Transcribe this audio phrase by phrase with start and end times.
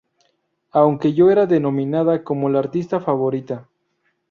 [0.71, 3.69] Aunque ya era denominada como la artista favorita.